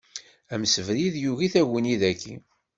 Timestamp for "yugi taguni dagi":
1.23-2.33